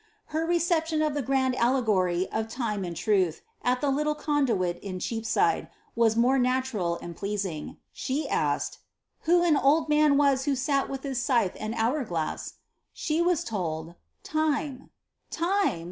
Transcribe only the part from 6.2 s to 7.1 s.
natural